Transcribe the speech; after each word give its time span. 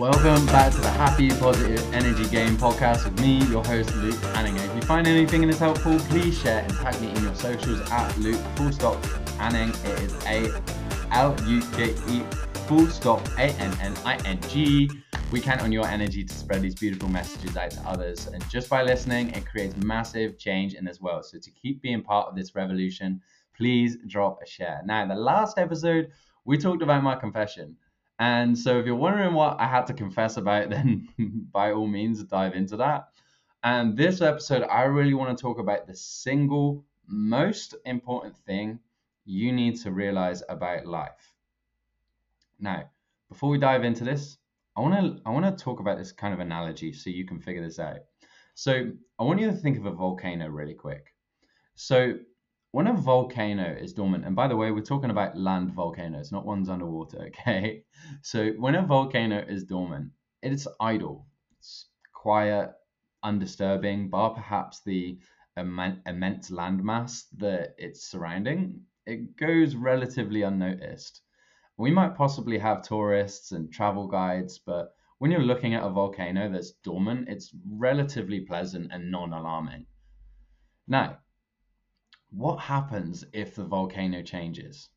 Welcome 0.00 0.46
back 0.46 0.72
to 0.72 0.80
the 0.80 0.88
Happy 0.88 1.28
Positive 1.28 1.92
Energy 1.92 2.26
Game 2.30 2.56
podcast 2.56 3.04
with 3.04 3.20
me, 3.20 3.44
your 3.48 3.62
host 3.62 3.94
Luke 3.96 4.18
Anning. 4.34 4.56
If 4.56 4.74
you 4.74 4.80
find 4.80 5.06
anything 5.06 5.42
in 5.42 5.50
this 5.50 5.58
helpful, 5.58 5.98
please 5.98 6.38
share 6.38 6.62
and 6.62 6.72
tag 6.76 6.98
me 7.02 7.10
in 7.10 7.22
your 7.22 7.34
socials 7.34 7.82
at 7.90 8.16
Luke 8.16 8.40
full 8.56 8.72
stop 8.72 8.96
Anning. 9.38 9.68
It 9.68 10.00
is 10.00 10.14
A 10.24 10.50
L 11.12 11.36
U 11.46 11.60
K 11.72 11.94
E 12.08 12.22
full 12.66 12.86
stop 12.86 13.20
A 13.36 13.50
N 13.50 13.76
N 13.82 13.94
I 14.06 14.16
N 14.24 14.40
G. 14.48 14.90
We 15.32 15.38
count 15.38 15.60
on 15.60 15.70
your 15.70 15.86
energy 15.86 16.24
to 16.24 16.32
spread 16.32 16.62
these 16.62 16.76
beautiful 16.76 17.10
messages 17.10 17.58
out 17.58 17.72
to 17.72 17.82
others. 17.82 18.26
And 18.26 18.42
just 18.48 18.70
by 18.70 18.82
listening, 18.82 19.28
it 19.34 19.44
creates 19.44 19.76
massive 19.76 20.38
change 20.38 20.72
in 20.72 20.82
this 20.86 21.02
world. 21.02 21.26
So 21.26 21.38
to 21.38 21.50
keep 21.50 21.82
being 21.82 22.00
part 22.00 22.26
of 22.26 22.34
this 22.34 22.54
revolution, 22.54 23.20
please 23.54 23.98
drop 24.06 24.40
a 24.42 24.46
share. 24.48 24.80
Now, 24.86 25.04
the 25.04 25.14
last 25.14 25.58
episode, 25.58 26.10
we 26.46 26.56
talked 26.56 26.80
about 26.80 27.02
my 27.02 27.16
confession. 27.16 27.76
And 28.20 28.56
so 28.56 28.78
if 28.78 28.84
you're 28.84 28.94
wondering 28.94 29.32
what 29.32 29.58
I 29.58 29.66
had 29.66 29.86
to 29.86 29.94
confess 29.94 30.36
about, 30.36 30.68
then 30.70 31.08
by 31.50 31.72
all 31.72 31.88
means 31.88 32.22
dive 32.22 32.54
into 32.54 32.76
that. 32.76 33.08
And 33.64 33.96
this 33.96 34.20
episode, 34.20 34.62
I 34.64 34.82
really 34.82 35.14
want 35.14 35.36
to 35.36 35.40
talk 35.40 35.58
about 35.58 35.86
the 35.86 35.96
single 35.96 36.84
most 37.06 37.74
important 37.86 38.36
thing 38.36 38.78
you 39.24 39.52
need 39.52 39.80
to 39.80 39.90
realize 39.90 40.42
about 40.48 40.86
life. 40.86 41.32
Now, 42.58 42.84
before 43.28 43.50
we 43.50 43.58
dive 43.58 43.84
into 43.84 44.04
this, 44.04 44.36
I 44.76 44.80
want 44.80 44.94
to 44.94 45.22
I 45.26 45.30
want 45.30 45.44
to 45.44 45.64
talk 45.64 45.80
about 45.80 45.98
this 45.98 46.12
kind 46.12 46.32
of 46.32 46.40
analogy 46.40 46.92
so 46.92 47.10
you 47.10 47.24
can 47.24 47.40
figure 47.40 47.62
this 47.62 47.78
out. 47.78 48.00
So, 48.54 48.92
I 49.18 49.24
want 49.24 49.40
you 49.40 49.50
to 49.50 49.56
think 49.56 49.78
of 49.78 49.86
a 49.86 49.90
volcano 49.90 50.48
really 50.48 50.74
quick. 50.74 51.14
So, 51.74 52.14
when 52.72 52.86
a 52.86 52.92
volcano 52.92 53.64
is 53.64 53.92
dormant, 53.92 54.24
and 54.24 54.36
by 54.36 54.46
the 54.46 54.56
way, 54.56 54.70
we're 54.70 54.82
talking 54.82 55.10
about 55.10 55.36
land 55.36 55.72
volcanoes, 55.72 56.30
not 56.30 56.46
ones 56.46 56.68
underwater, 56.68 57.22
okay? 57.26 57.84
So 58.22 58.50
when 58.52 58.76
a 58.76 58.86
volcano 58.86 59.38
is 59.38 59.64
dormant, 59.64 60.12
it's 60.42 60.68
idle, 60.78 61.26
it's 61.58 61.86
quiet, 62.12 62.70
undisturbing, 63.22 64.08
bar 64.08 64.30
perhaps 64.30 64.82
the 64.82 65.18
immense 65.56 66.50
landmass 66.50 67.24
that 67.38 67.74
it's 67.76 68.04
surrounding, 68.04 68.82
it 69.04 69.36
goes 69.36 69.74
relatively 69.74 70.42
unnoticed. 70.42 71.22
We 71.76 71.90
might 71.90 72.14
possibly 72.14 72.58
have 72.58 72.82
tourists 72.82 73.52
and 73.52 73.72
travel 73.72 74.06
guides, 74.06 74.58
but 74.58 74.94
when 75.18 75.30
you're 75.30 75.42
looking 75.42 75.74
at 75.74 75.82
a 75.82 75.90
volcano 75.90 76.50
that's 76.50 76.72
dormant, 76.84 77.28
it's 77.28 77.52
relatively 77.68 78.40
pleasant 78.40 78.92
and 78.92 79.10
non 79.10 79.32
alarming. 79.32 79.86
Now, 80.86 81.18
what 82.30 82.60
happens 82.60 83.24
if 83.32 83.54
the 83.54 83.64
volcano 83.64 84.22
changes? 84.22 84.88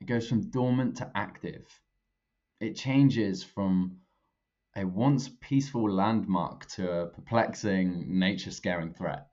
It 0.00 0.06
goes 0.06 0.28
from 0.28 0.50
dormant 0.50 0.96
to 0.96 1.10
active. 1.14 1.66
It 2.58 2.74
changes 2.74 3.44
from 3.44 3.98
a 4.76 4.84
once 4.84 5.28
peaceful 5.40 5.90
landmark 5.90 6.66
to 6.66 6.90
a 6.90 7.06
perplexing, 7.06 8.18
nature 8.18 8.50
scaring 8.50 8.92
threat. 8.92 9.28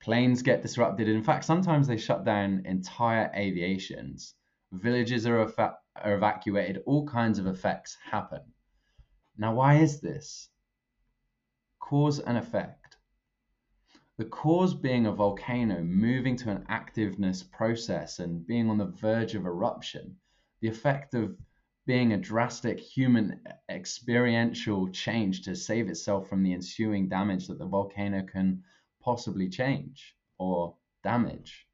Planes 0.00 0.42
get 0.42 0.62
disrupted. 0.62 1.08
In 1.08 1.22
fact, 1.22 1.44
sometimes 1.44 1.86
they 1.86 1.96
shut 1.96 2.24
down 2.24 2.62
entire 2.64 3.30
aviations. 3.34 4.34
Villages 4.72 5.26
are, 5.26 5.52
are 5.96 6.14
evacuated. 6.14 6.82
All 6.86 7.06
kinds 7.06 7.38
of 7.38 7.46
effects 7.46 7.98
happen. 8.10 8.40
Now, 9.36 9.54
why 9.54 9.76
is 9.76 10.00
this? 10.00 10.48
Cause 11.78 12.20
and 12.20 12.38
effect. 12.38 12.79
The 14.20 14.26
cause 14.26 14.74
being 14.74 15.06
a 15.06 15.12
volcano 15.12 15.82
moving 15.82 16.36
to 16.36 16.50
an 16.50 16.66
activeness 16.68 17.42
process 17.42 18.18
and 18.18 18.46
being 18.46 18.68
on 18.68 18.76
the 18.76 18.84
verge 18.84 19.34
of 19.34 19.46
eruption. 19.46 20.18
The 20.60 20.68
effect 20.68 21.14
of 21.14 21.38
being 21.86 22.12
a 22.12 22.18
drastic 22.18 22.78
human 22.78 23.40
experiential 23.70 24.90
change 24.90 25.40
to 25.44 25.56
save 25.56 25.88
itself 25.88 26.28
from 26.28 26.42
the 26.42 26.52
ensuing 26.52 27.08
damage 27.08 27.46
that 27.46 27.58
the 27.58 27.64
volcano 27.64 28.22
can 28.22 28.62
possibly 29.00 29.48
change 29.48 30.14
or 30.36 30.76
damage. 31.02 31.66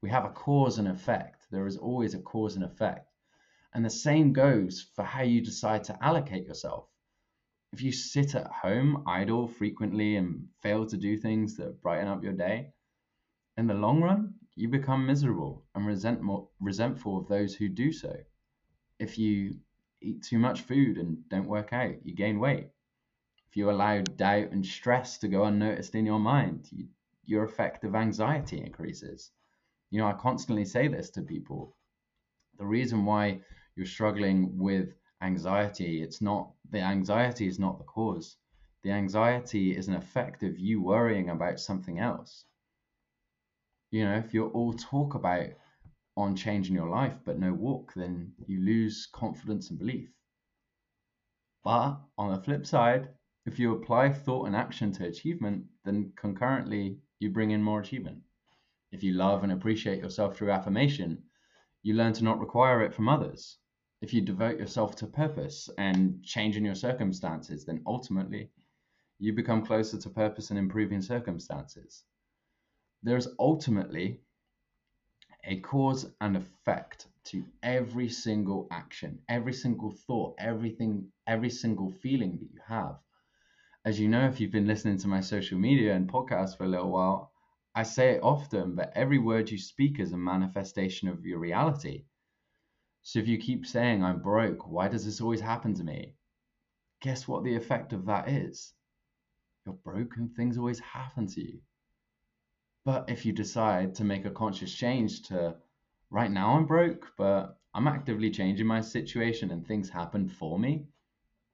We 0.00 0.10
have 0.10 0.24
a 0.24 0.30
cause 0.30 0.80
and 0.80 0.88
effect. 0.88 1.46
There 1.52 1.68
is 1.68 1.76
always 1.76 2.14
a 2.14 2.20
cause 2.20 2.56
and 2.56 2.64
effect. 2.64 3.14
And 3.74 3.84
the 3.84 3.90
same 3.90 4.32
goes 4.32 4.90
for 4.96 5.04
how 5.04 5.22
you 5.22 5.40
decide 5.40 5.84
to 5.84 6.04
allocate 6.04 6.48
yourself 6.48 6.88
if 7.72 7.82
you 7.82 7.90
sit 7.90 8.34
at 8.34 8.50
home 8.50 9.02
idle 9.06 9.48
frequently 9.48 10.16
and 10.16 10.46
fail 10.60 10.86
to 10.86 10.96
do 10.96 11.16
things 11.16 11.56
that 11.56 11.80
brighten 11.80 12.08
up 12.08 12.22
your 12.22 12.34
day, 12.34 12.68
in 13.56 13.66
the 13.66 13.74
long 13.74 14.02
run, 14.02 14.34
you 14.54 14.68
become 14.68 15.06
miserable 15.06 15.64
and 15.74 15.86
resentful, 15.86 16.50
resentful 16.60 17.18
of 17.18 17.28
those 17.28 17.54
who 17.54 17.68
do 17.68 17.90
so. 17.90 18.14
If 18.98 19.18
you 19.18 19.56
eat 20.02 20.22
too 20.22 20.38
much 20.38 20.62
food 20.62 20.98
and 20.98 21.26
don't 21.30 21.48
work 21.48 21.72
out, 21.72 21.94
you 22.04 22.14
gain 22.14 22.38
weight. 22.38 22.68
If 23.48 23.56
you 23.56 23.70
allow 23.70 24.00
doubt 24.02 24.50
and 24.52 24.64
stress 24.64 25.18
to 25.18 25.28
go 25.28 25.44
unnoticed 25.44 25.94
in 25.94 26.06
your 26.06 26.20
mind, 26.20 26.68
you, 26.70 26.88
your 27.24 27.44
affective 27.44 27.94
anxiety 27.94 28.58
increases. 28.60 29.30
You 29.90 29.98
know, 30.00 30.06
I 30.06 30.12
constantly 30.14 30.64
say 30.64 30.88
this 30.88 31.10
to 31.10 31.22
people. 31.22 31.76
The 32.58 32.66
reason 32.66 33.04
why 33.04 33.40
you're 33.76 33.86
struggling 33.86 34.58
with 34.58 34.94
anxiety, 35.22 36.02
it's 36.02 36.20
not 36.20 36.52
the 36.70 36.80
anxiety 36.80 37.46
is 37.46 37.58
not 37.58 37.78
the 37.78 37.84
cause. 37.84 38.36
The 38.82 38.90
anxiety 38.90 39.76
is 39.76 39.86
an 39.86 39.94
effect 39.94 40.42
of 40.42 40.58
you 40.58 40.82
worrying 40.82 41.30
about 41.30 41.60
something 41.60 42.00
else. 42.00 42.44
You 43.92 44.04
know, 44.04 44.16
if 44.16 44.34
you're 44.34 44.50
all 44.50 44.72
talk 44.72 45.14
about 45.14 45.50
on 46.16 46.34
changing 46.34 46.74
your 46.74 46.88
life 46.88 47.20
but 47.24 47.38
no 47.38 47.52
walk, 47.52 47.94
then 47.94 48.34
you 48.46 48.60
lose 48.60 49.06
confidence 49.06 49.70
and 49.70 49.78
belief. 49.78 50.10
But 51.62 52.00
on 52.18 52.32
the 52.32 52.42
flip 52.42 52.66
side, 52.66 53.08
if 53.46 53.60
you 53.60 53.72
apply 53.72 54.12
thought 54.12 54.46
and 54.46 54.56
action 54.56 54.90
to 54.92 55.06
achievement, 55.06 55.66
then 55.84 56.12
concurrently 56.16 56.98
you 57.20 57.30
bring 57.30 57.52
in 57.52 57.62
more 57.62 57.80
achievement. 57.80 58.22
If 58.90 59.04
you 59.04 59.12
love 59.12 59.44
and 59.44 59.52
appreciate 59.52 60.00
yourself 60.00 60.36
through 60.36 60.50
affirmation, 60.50 61.22
you 61.82 61.94
learn 61.94 62.12
to 62.14 62.24
not 62.24 62.40
require 62.40 62.82
it 62.82 62.92
from 62.92 63.08
others 63.08 63.58
if 64.02 64.12
you 64.12 64.20
devote 64.20 64.58
yourself 64.58 64.96
to 64.96 65.06
purpose 65.06 65.70
and 65.78 66.22
changing 66.24 66.64
your 66.64 66.74
circumstances, 66.74 67.64
then 67.64 67.80
ultimately 67.86 68.50
you 69.20 69.32
become 69.32 69.64
closer 69.64 69.96
to 69.96 70.10
purpose 70.10 70.50
and 70.50 70.58
improving 70.58 71.00
circumstances. 71.00 72.02
There's 73.04 73.28
ultimately 73.38 74.20
a 75.44 75.60
cause 75.60 76.10
and 76.20 76.36
effect 76.36 77.06
to 77.24 77.44
every 77.62 78.08
single 78.08 78.66
action, 78.72 79.20
every 79.28 79.52
single 79.52 79.92
thought, 79.92 80.34
everything, 80.38 81.06
every 81.28 81.50
single 81.50 81.92
feeling 81.92 82.32
that 82.38 82.50
you 82.52 82.60
have. 82.66 82.98
As 83.84 84.00
you 84.00 84.08
know, 84.08 84.26
if 84.26 84.40
you've 84.40 84.50
been 84.50 84.66
listening 84.66 84.98
to 84.98 85.08
my 85.08 85.20
social 85.20 85.58
media 85.58 85.94
and 85.94 86.10
podcasts 86.10 86.56
for 86.56 86.64
a 86.64 86.68
little 86.68 86.90
while, 86.90 87.32
I 87.74 87.84
say 87.84 88.10
it 88.10 88.22
often, 88.22 88.74
but 88.74 88.92
every 88.96 89.18
word 89.18 89.50
you 89.50 89.58
speak 89.58 90.00
is 90.00 90.12
a 90.12 90.16
manifestation 90.18 91.08
of 91.08 91.24
your 91.24 91.38
reality. 91.38 92.04
So 93.02 93.18
if 93.18 93.26
you 93.26 93.36
keep 93.36 93.66
saying, 93.66 94.04
I'm 94.04 94.20
broke, 94.20 94.68
why 94.68 94.88
does 94.88 95.04
this 95.04 95.20
always 95.20 95.40
happen 95.40 95.74
to 95.74 95.84
me? 95.84 96.14
Guess 97.00 97.26
what 97.26 97.42
the 97.42 97.56
effect 97.56 97.92
of 97.92 98.06
that 98.06 98.28
is? 98.28 98.74
You're 99.66 99.74
broke 99.74 100.16
and 100.16 100.34
things 100.34 100.56
always 100.56 100.78
happen 100.78 101.26
to 101.28 101.40
you. 101.40 101.60
But 102.84 103.10
if 103.10 103.26
you 103.26 103.32
decide 103.32 103.94
to 103.96 104.04
make 104.04 104.24
a 104.24 104.30
conscious 104.30 104.72
change 104.72 105.22
to, 105.22 105.56
right 106.10 106.30
now 106.30 106.56
I'm 106.56 106.66
broke, 106.66 107.12
but 107.16 107.58
I'm 107.74 107.88
actively 107.88 108.30
changing 108.30 108.66
my 108.66 108.80
situation 108.80 109.50
and 109.50 109.66
things 109.66 109.88
happen 109.88 110.28
for 110.28 110.58
me, 110.58 110.86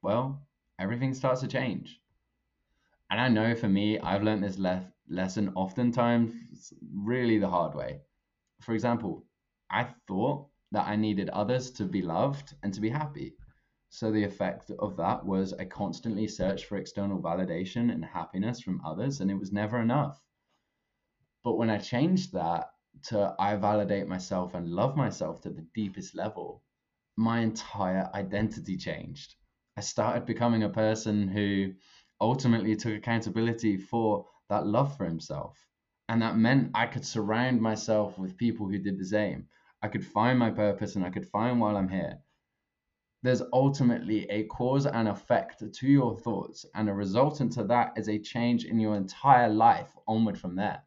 well, 0.03 0.47
everything 0.79 1.15
starts 1.15 1.41
to 1.41 1.49
change. 1.49 2.01
And 3.11 3.21
I 3.21 3.29
know 3.29 3.55
for 3.55 3.69
me, 3.69 3.99
I've 3.99 4.23
learned 4.23 4.45
this 4.45 4.59
le- 4.59 4.93
lesson 5.09 5.53
oftentimes 5.55 6.75
really 6.93 7.39
the 7.39 7.49
hard 7.49 7.75
way. 7.75 8.01
For 8.61 8.75
example, 8.75 9.25
I 9.71 9.89
thought 10.07 10.47
that 10.73 10.87
I 10.87 10.97
needed 10.97 11.31
others 11.31 11.71
to 11.73 11.85
be 11.85 12.03
loved 12.03 12.55
and 12.63 12.73
to 12.75 12.81
be 12.81 12.91
happy. 12.91 13.35
So 13.91 14.11
the 14.11 14.25
effect 14.25 14.71
of 14.79 14.97
that 14.97 15.25
was 15.25 15.55
I 15.55 15.65
constantly 15.65 16.29
searched 16.29 16.67
for 16.67 16.77
external 16.77 17.23
validation 17.23 17.91
and 17.91 18.05
happiness 18.05 18.61
from 18.61 18.83
others, 18.85 19.21
and 19.21 19.31
it 19.31 19.39
was 19.39 19.53
never 19.53 19.81
enough. 19.81 20.23
But 21.43 21.57
when 21.57 21.71
I 21.71 21.79
changed 21.79 22.33
that 22.35 22.71
to 23.05 23.35
I 23.39 23.57
validate 23.57 24.09
myself 24.09 24.55
and 24.55 24.69
love 24.69 24.97
myself 24.97 25.41
to 25.43 25.51
the 25.51 25.67
deepest 25.75 26.15
level, 26.15 26.63
my 27.17 27.41
entire 27.41 28.11
identity 28.15 28.77
changed. 28.77 29.35
I 29.77 29.81
started 29.81 30.27
becoming 30.27 30.65
a 30.65 30.69
person 30.69 31.29
who 31.29 31.73
ultimately 32.21 32.77
took 32.77 32.95
accountability 32.95 33.77
for 33.77 34.27
that 34.49 34.67
love 34.67 34.97
for 34.97 35.05
himself. 35.05 35.57
And 36.09 36.21
that 36.23 36.37
meant 36.37 36.73
I 36.75 36.87
could 36.87 37.05
surround 37.05 37.61
myself 37.61 38.19
with 38.19 38.37
people 38.37 38.69
who 38.69 38.79
did 38.79 38.99
the 38.99 39.05
same. 39.05 39.49
I 39.83 39.89
could 39.89 40.05
find 40.05 40.39
my 40.39 40.51
purpose 40.51 40.97
and 40.97 41.05
I 41.05 41.11
could 41.11 41.27
find 41.27 41.61
while 41.61 41.77
I'm 41.77 41.89
here. 41.89 42.19
There's 43.23 43.43
ultimately 43.53 44.29
a 44.31 44.45
cause 44.45 44.87
and 44.87 45.09
effect 45.09 45.63
to 45.73 45.87
your 45.89 46.17
thoughts, 46.17 46.65
and 46.75 46.89
a 46.89 46.95
resultant 46.95 47.53
to 47.53 47.65
that 47.65 47.95
is 47.97 48.09
a 48.09 48.19
change 48.19 48.65
in 48.65 48.79
your 48.79 48.95
entire 48.95 49.49
life 49.49 49.91
onward 50.07 50.39
from 50.39 50.55
there. 50.55 50.83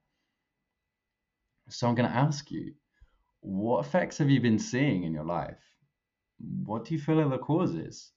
So 1.69 1.87
I'm 1.87 1.95
going 1.95 2.09
to 2.09 2.15
ask 2.15 2.49
you, 2.51 2.73
what 3.41 3.85
effects 3.85 4.17
have 4.19 4.29
you 4.29 4.39
been 4.39 4.59
seeing 4.59 5.03
in 5.03 5.13
your 5.13 5.25
life? 5.25 5.61
What 6.65 6.85
do 6.85 6.93
you 6.93 6.99
feel 6.99 7.19
are 7.19 7.29
the 7.29 7.37
causes? 7.37 8.11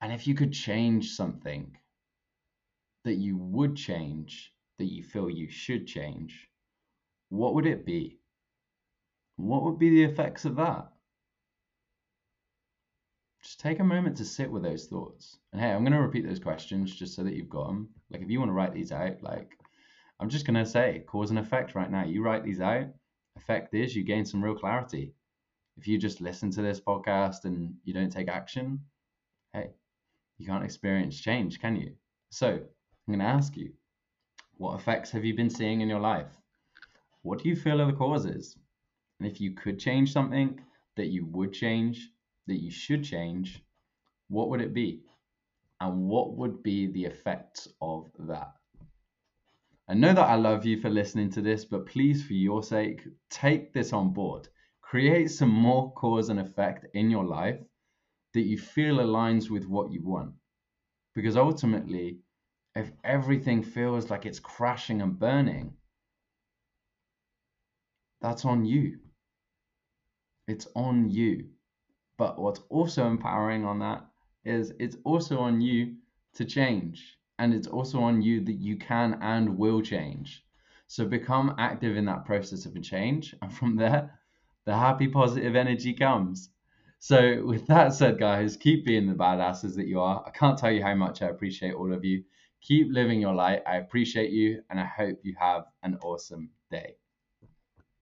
And 0.00 0.12
if 0.12 0.26
you 0.26 0.34
could 0.34 0.52
change 0.52 1.12
something 1.12 1.76
that 3.04 3.14
you 3.14 3.36
would 3.36 3.74
change, 3.74 4.52
that 4.78 4.92
you 4.92 5.02
feel 5.02 5.28
you 5.28 5.48
should 5.48 5.86
change, 5.86 6.48
what 7.30 7.54
would 7.54 7.66
it 7.66 7.84
be? 7.84 8.17
What 9.38 9.62
would 9.62 9.78
be 9.78 9.90
the 9.90 10.02
effects 10.02 10.44
of 10.44 10.56
that? 10.56 10.88
Just 13.40 13.60
take 13.60 13.78
a 13.78 13.84
moment 13.84 14.16
to 14.16 14.24
sit 14.24 14.50
with 14.50 14.64
those 14.64 14.86
thoughts. 14.86 15.38
And 15.52 15.62
hey, 15.62 15.70
I'm 15.70 15.84
going 15.84 15.92
to 15.92 16.00
repeat 16.00 16.26
those 16.26 16.40
questions 16.40 16.94
just 16.94 17.14
so 17.14 17.22
that 17.22 17.34
you've 17.34 17.48
got 17.48 17.68
them. 17.68 17.88
Like, 18.10 18.20
if 18.20 18.28
you 18.28 18.40
want 18.40 18.48
to 18.48 18.54
write 18.54 18.74
these 18.74 18.90
out, 18.90 19.22
like, 19.22 19.56
I'm 20.18 20.28
just 20.28 20.44
going 20.44 20.56
to 20.56 20.68
say 20.68 21.04
cause 21.06 21.30
and 21.30 21.38
effect 21.38 21.76
right 21.76 21.88
now. 21.90 22.04
You 22.04 22.20
write 22.20 22.42
these 22.42 22.60
out. 22.60 22.88
Effect 23.36 23.72
is 23.74 23.94
you 23.94 24.02
gain 24.02 24.24
some 24.24 24.42
real 24.42 24.56
clarity. 24.56 25.14
If 25.76 25.86
you 25.86 25.98
just 25.98 26.20
listen 26.20 26.50
to 26.50 26.62
this 26.62 26.80
podcast 26.80 27.44
and 27.44 27.74
you 27.84 27.94
don't 27.94 28.10
take 28.10 28.28
action, 28.28 28.80
hey, 29.52 29.70
you 30.36 30.46
can't 30.46 30.64
experience 30.64 31.16
change, 31.20 31.60
can 31.60 31.76
you? 31.76 31.92
So 32.30 32.48
I'm 32.48 33.06
going 33.06 33.20
to 33.20 33.24
ask 33.24 33.56
you, 33.56 33.70
what 34.56 34.80
effects 34.80 35.12
have 35.12 35.24
you 35.24 35.34
been 35.36 35.48
seeing 35.48 35.80
in 35.80 35.88
your 35.88 36.00
life? 36.00 36.36
What 37.22 37.40
do 37.40 37.48
you 37.48 37.54
feel 37.54 37.80
are 37.80 37.86
the 37.86 37.92
causes? 37.92 38.56
And 39.18 39.28
if 39.28 39.40
you 39.40 39.52
could 39.52 39.78
change 39.78 40.12
something 40.12 40.60
that 40.96 41.06
you 41.06 41.26
would 41.26 41.52
change, 41.52 42.10
that 42.46 42.62
you 42.62 42.70
should 42.70 43.04
change, 43.04 43.62
what 44.28 44.48
would 44.48 44.60
it 44.60 44.74
be? 44.74 45.02
And 45.80 46.08
what 46.08 46.36
would 46.36 46.62
be 46.62 46.86
the 46.86 47.04
effects 47.04 47.68
of 47.80 48.10
that? 48.20 48.52
I 49.88 49.94
know 49.94 50.12
that 50.12 50.28
I 50.28 50.34
love 50.34 50.66
you 50.66 50.78
for 50.80 50.90
listening 50.90 51.30
to 51.30 51.40
this, 51.40 51.64
but 51.64 51.86
please, 51.86 52.22
for 52.24 52.34
your 52.34 52.62
sake, 52.62 53.02
take 53.30 53.72
this 53.72 53.92
on 53.92 54.12
board. 54.12 54.48
Create 54.82 55.30
some 55.30 55.50
more 55.50 55.92
cause 55.92 56.28
and 56.28 56.38
effect 56.38 56.86
in 56.94 57.10
your 57.10 57.24
life 57.24 57.60
that 58.34 58.42
you 58.42 58.58
feel 58.58 58.98
aligns 58.98 59.50
with 59.50 59.66
what 59.66 59.90
you 59.90 60.02
want. 60.02 60.34
Because 61.14 61.36
ultimately, 61.36 62.18
if 62.74 62.92
everything 63.02 63.62
feels 63.62 64.10
like 64.10 64.26
it's 64.26 64.40
crashing 64.40 65.00
and 65.00 65.18
burning, 65.18 65.74
that's 68.20 68.44
on 68.44 68.64
you. 68.64 68.98
It's 70.48 70.66
on 70.74 71.10
you. 71.10 71.50
But 72.16 72.38
what's 72.40 72.60
also 72.70 73.06
empowering 73.06 73.64
on 73.64 73.78
that 73.78 74.04
is 74.44 74.72
it's 74.80 74.96
also 75.04 75.38
on 75.38 75.60
you 75.60 75.96
to 76.34 76.44
change. 76.44 77.18
And 77.38 77.54
it's 77.54 77.68
also 77.68 78.00
on 78.00 78.22
you 78.22 78.40
that 78.44 78.54
you 78.54 78.76
can 78.76 79.18
and 79.22 79.56
will 79.56 79.80
change. 79.80 80.44
So 80.88 81.04
become 81.04 81.54
active 81.58 81.96
in 81.96 82.06
that 82.06 82.24
process 82.24 82.66
of 82.66 82.74
a 82.74 82.80
change. 82.80 83.34
And 83.42 83.52
from 83.52 83.76
there, 83.76 84.18
the 84.64 84.76
happy, 84.76 85.06
positive 85.08 85.54
energy 85.54 85.92
comes. 85.94 86.50
So, 86.98 87.44
with 87.44 87.66
that 87.68 87.92
said, 87.92 88.18
guys, 88.18 88.56
keep 88.56 88.84
being 88.84 89.06
the 89.06 89.14
badasses 89.14 89.76
that 89.76 89.86
you 89.86 90.00
are. 90.00 90.24
I 90.26 90.30
can't 90.30 90.58
tell 90.58 90.72
you 90.72 90.82
how 90.82 90.96
much 90.96 91.22
I 91.22 91.28
appreciate 91.28 91.74
all 91.74 91.92
of 91.92 92.04
you. 92.04 92.24
Keep 92.60 92.88
living 92.90 93.20
your 93.20 93.34
light. 93.34 93.62
I 93.66 93.76
appreciate 93.76 94.32
you, 94.32 94.62
and 94.68 94.80
I 94.80 94.84
hope 94.84 95.20
you 95.22 95.36
have 95.38 95.66
an 95.84 95.96
awesome 96.02 96.50
day. 96.72 96.96